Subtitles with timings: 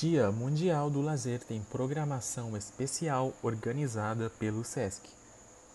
[0.00, 5.08] Dia Mundial do Lazer tem programação especial organizada pelo SESC,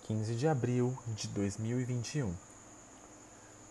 [0.04, 2.34] 15 de abril de 2021.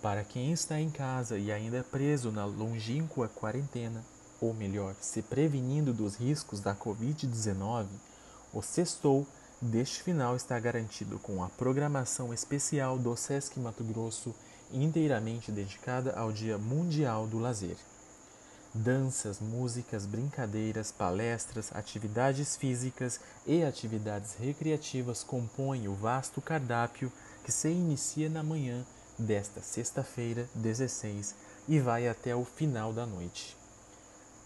[0.00, 4.02] Para quem está em casa e ainda preso na longínqua quarentena,
[4.40, 7.86] ou melhor, se prevenindo dos riscos da Covid-19,
[8.54, 9.26] o Sextou
[9.60, 14.34] deste final está garantido com a programação especial do SESC Mato Grosso
[14.72, 17.76] inteiramente dedicada ao Dia Mundial do Lazer.
[18.80, 27.68] Danças, músicas, brincadeiras, palestras, atividades físicas e atividades recreativas compõem o vasto cardápio que se
[27.68, 28.86] inicia na manhã
[29.18, 31.34] desta sexta-feira, 16,
[31.66, 33.56] e vai até o final da noite.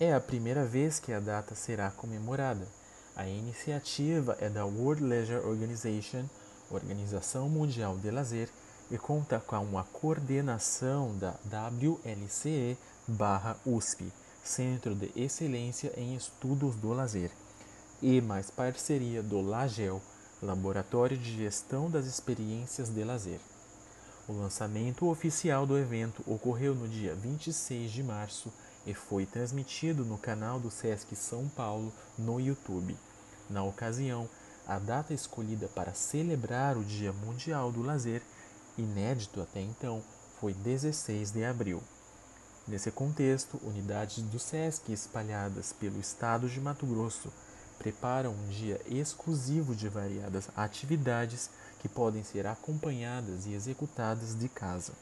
[0.01, 2.67] É a primeira vez que a data será comemorada.
[3.15, 6.25] A iniciativa é da World Leisure Organization,
[6.71, 8.49] Organização Mundial de Lazer,
[8.91, 12.83] e conta com a coordenação da WLCE/USP,
[14.43, 17.31] Centro de Excelência em Estudos do Lazer,
[18.01, 20.03] e mais parceria do LAGEL,
[20.43, 23.41] Laboratório de Gestão das Experiências de Lazer.
[24.29, 28.53] O lançamento oficial do evento ocorreu no dia 26 de março
[28.87, 32.97] e foi transmitido no canal do SESC São Paulo no YouTube.
[33.49, 34.29] Na ocasião,
[34.67, 38.23] a data escolhida para celebrar o Dia Mundial do Lazer
[38.77, 40.03] inédito até então,
[40.41, 41.83] foi 16 de abril.
[42.67, 47.33] Nesse contexto, unidades do SESC espalhadas pelo estado de Mato Grosso
[47.77, 54.93] preparam um dia exclusivo de variadas atividades que podem ser acompanhadas e executadas de casa.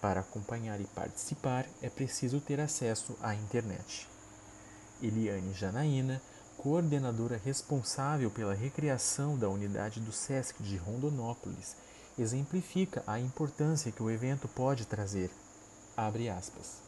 [0.00, 4.08] Para acompanhar e participar é preciso ter acesso à internet.
[5.02, 6.22] Eliane Janaína,
[6.56, 11.76] coordenadora responsável pela recriação da unidade do SESC de Rondonópolis,
[12.18, 15.30] exemplifica a importância que o evento pode trazer.
[16.00, 16.80] Abre aspas.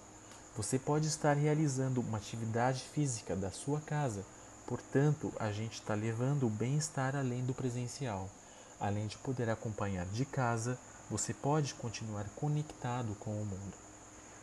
[0.56, 4.24] Você pode estar realizando uma atividade física da sua casa,
[4.68, 8.30] portanto, a gente está levando o bem-estar além do presencial.
[8.78, 10.78] Além de poder acompanhar de casa,
[11.10, 13.74] você pode continuar conectado com o mundo.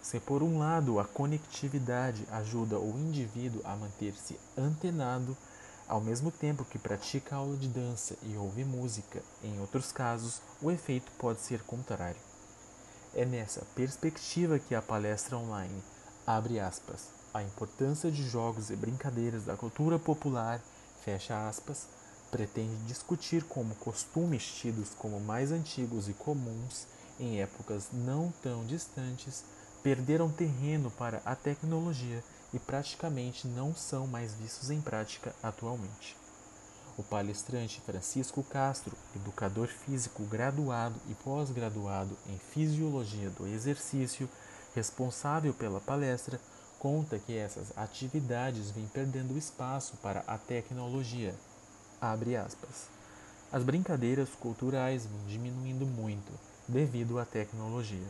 [0.02, 5.38] Se por um lado a conectividade ajuda o indivíduo a manter-se antenado,
[5.88, 10.70] ao mesmo tempo que pratica aula de dança e ouve música, em outros casos, o
[10.70, 12.20] efeito pode ser contrário.
[13.18, 15.82] É nessa perspectiva que a palestra online
[16.24, 20.62] abre aspas, a importância de jogos e brincadeiras da cultura popular,
[21.04, 21.88] fecha aspas,
[22.30, 26.86] pretende discutir como costumes tidos como mais antigos e comuns
[27.20, 29.44] em épocas não tão distantes
[29.82, 32.24] perderam terreno para a tecnologia
[32.54, 36.16] e praticamente não são mais vistos em prática atualmente.
[36.98, 44.28] O palestrante Francisco Castro, educador físico graduado e pós-graduado em Fisiologia do Exercício,
[44.74, 46.42] responsável pela palestra,
[46.80, 51.36] conta que essas atividades vêm perdendo espaço para a tecnologia.
[53.52, 56.32] As brincadeiras culturais vêm diminuindo muito
[56.68, 58.08] devido à tecnologia.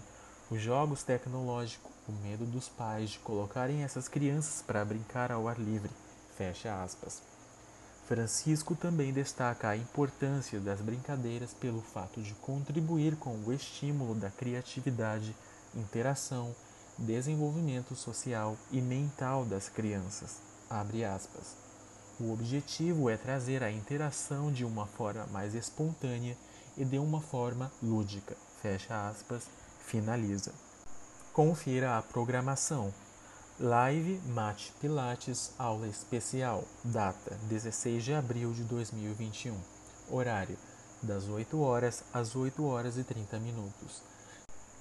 [0.49, 5.59] Os jogos tecnológicos, o medo dos pais de colocarem essas crianças para brincar ao ar
[5.59, 5.91] livre.
[6.37, 7.21] Fecha aspas.
[8.07, 14.29] Francisco também destaca a importância das brincadeiras pelo fato de contribuir com o estímulo da
[14.29, 15.35] criatividade,
[15.75, 16.55] interação,
[16.97, 20.37] desenvolvimento social e mental das crianças.
[22.17, 26.37] O objetivo é trazer a interação de uma forma mais espontânea
[26.77, 28.37] e de uma forma lúdica.
[28.61, 29.43] Fecha aspas
[29.79, 30.53] finaliza.
[31.33, 32.93] Confira a programação.
[33.59, 36.63] Live Mate Pilates Aula Especial.
[36.83, 39.57] Data 16 de abril de 2021.
[40.11, 40.55] Horário
[41.01, 44.03] das 8 horas às 8 horas e 30 minutos.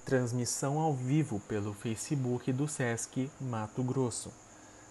[0.05, 4.31] Transmissão ao vivo pelo Facebook do SESC Mato Grosso.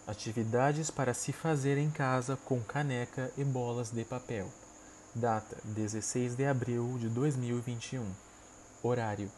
[0.04, 4.48] Atividades para se fazer em casa com caneca e bolas de papel.
[5.14, 8.04] Data 16 de abril de 2021.
[8.82, 9.30] Horário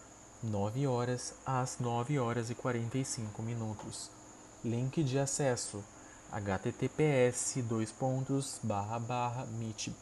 [0.42, 4.16] 9 horas às 9 horas e 45 minutos.
[4.64, 5.84] Link de acesso
[6.32, 10.00] https dois pontos barra barra meet.jit.si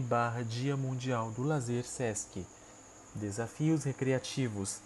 [0.00, 2.44] barra Dia Mundial do Lazer Sesc.
[3.14, 4.80] Desafios Recreativos.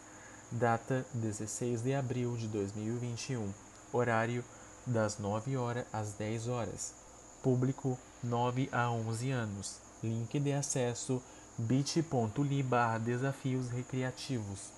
[0.50, 3.50] Data 16 de abril de 2021
[3.90, 4.44] Horário
[4.86, 6.92] das 9 horas às 10 horas.
[7.42, 9.78] Público 9 a 11 anos.
[10.02, 11.22] Link de acesso
[11.56, 14.70] bit.ly barra desafios recreativos.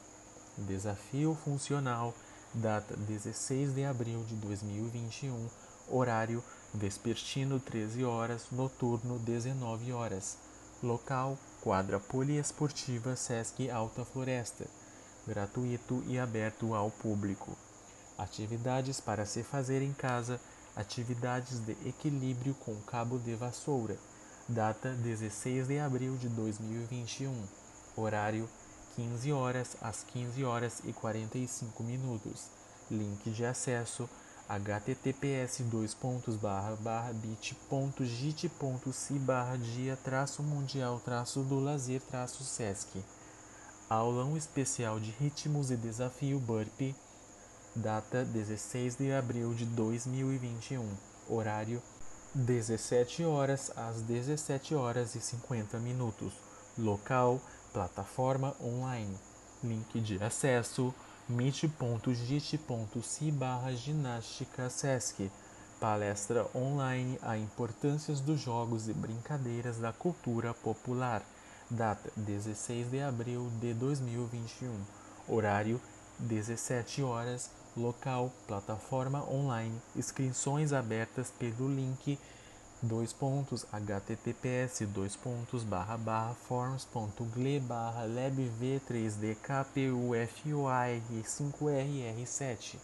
[0.57, 2.15] Desafio funcional,
[2.55, 5.49] data 16 de abril de 2021,
[5.89, 6.43] horário
[6.73, 10.39] vespertino 13 horas, noturno 19 horas.
[10.83, 14.67] Local, quadra poliesportiva Sesc Alta Floresta,
[15.27, 17.57] gratuito e aberto ao público.
[18.17, 20.41] Atividades para se fazer em casa.
[20.77, 23.97] Atividades de equilíbrio com cabo de vassoura.
[24.49, 27.33] Data 16 de abril de 2021.
[27.97, 28.49] Horário
[28.97, 32.49] 15 horas às 15 horas e 45 minutos.
[32.91, 34.09] Link de acesso
[34.49, 35.63] https
[37.15, 43.03] bit.git.si barra dia traço mundial traço do lazer traço sesc.
[43.89, 46.95] Aulão especial de ritmos e desafio burpee
[47.75, 50.87] data 16 de abril de 2021
[51.29, 51.83] horário
[52.35, 56.33] 17 horas às 17 horas e 50 minutos.
[56.77, 57.41] Local
[57.75, 59.19] plataforma online.
[59.63, 60.95] Link de acesso
[61.29, 61.73] meet.git.si
[63.33, 65.31] barra ginástica sesc
[65.81, 71.23] palestra online a importâncias dos jogos e brincadeiras da cultura popular.
[71.69, 74.73] Data 16 de abril de 2021
[75.29, 75.81] horário
[76.21, 77.51] 17 horas.
[77.77, 79.83] Local plataforma online.
[79.97, 82.17] Inscrições abertas pelo link
[82.85, 92.77] dois pontos https dois pontos barra barra forms.gle barra labv 3d kpufoar 5rr7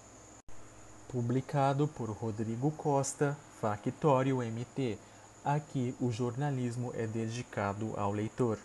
[1.13, 4.99] publicado por Rodrigo Costa Factório MT
[5.45, 8.59] aqui o jornalismo é dedicado ao leitor